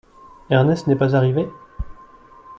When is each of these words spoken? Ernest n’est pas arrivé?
Ernest 0.49 0.87
n’est 0.87 0.95
pas 0.95 1.15
arrivé? 1.15 1.47